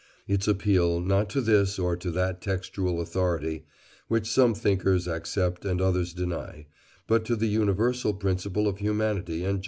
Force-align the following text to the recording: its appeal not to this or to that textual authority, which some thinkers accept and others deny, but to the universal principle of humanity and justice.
its 0.27 0.47
appeal 0.47 0.99
not 0.99 1.29
to 1.29 1.39
this 1.39 1.77
or 1.77 1.95
to 1.95 2.09
that 2.09 2.41
textual 2.41 2.99
authority, 2.99 3.67
which 4.07 4.25
some 4.25 4.55
thinkers 4.55 5.07
accept 5.07 5.63
and 5.63 5.79
others 5.79 6.11
deny, 6.11 6.65
but 7.05 7.23
to 7.23 7.35
the 7.35 7.45
universal 7.47 8.11
principle 8.11 8.67
of 8.67 8.79
humanity 8.79 9.45
and 9.45 9.59
justice. 9.59 9.59